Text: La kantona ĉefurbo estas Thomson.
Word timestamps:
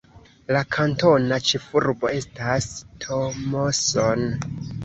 La 0.55 0.61
kantona 0.75 1.37
ĉefurbo 1.49 2.11
estas 2.21 2.71
Thomson. 3.05 4.29